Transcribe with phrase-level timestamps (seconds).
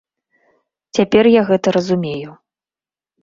[0.99, 2.31] Цяпер я гэта разумею.